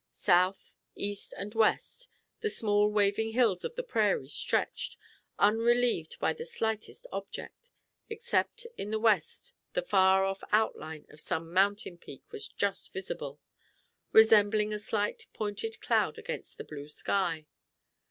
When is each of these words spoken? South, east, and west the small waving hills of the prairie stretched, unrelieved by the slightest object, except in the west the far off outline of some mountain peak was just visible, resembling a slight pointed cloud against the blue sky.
South, 0.13 0.75
east, 0.95 1.31
and 1.37 1.53
west 1.53 2.07
the 2.39 2.49
small 2.49 2.89
waving 2.91 3.33
hills 3.33 3.63
of 3.63 3.75
the 3.75 3.83
prairie 3.83 4.27
stretched, 4.27 4.97
unrelieved 5.37 6.17
by 6.17 6.33
the 6.33 6.43
slightest 6.43 7.05
object, 7.11 7.69
except 8.09 8.65
in 8.79 8.89
the 8.89 8.97
west 8.97 9.53
the 9.73 9.81
far 9.83 10.25
off 10.25 10.43
outline 10.51 11.05
of 11.11 11.21
some 11.21 11.53
mountain 11.53 11.99
peak 11.99 12.23
was 12.31 12.47
just 12.47 12.91
visible, 12.93 13.39
resembling 14.11 14.73
a 14.73 14.79
slight 14.79 15.27
pointed 15.35 15.79
cloud 15.81 16.17
against 16.17 16.57
the 16.57 16.63
blue 16.63 16.87
sky. 16.87 17.45